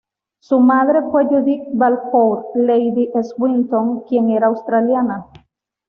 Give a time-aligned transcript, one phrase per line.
[0.39, 5.27] Su madre fue Judith Balfour, Lady Swinton, quien era australiana.